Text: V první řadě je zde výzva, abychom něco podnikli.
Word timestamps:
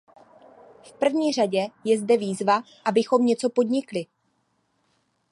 V 0.83 0.93
první 0.93 1.33
řadě 1.33 1.67
je 1.83 1.99
zde 1.99 2.17
výzva, 2.17 2.63
abychom 2.85 3.25
něco 3.25 3.49
podnikli. 3.49 4.05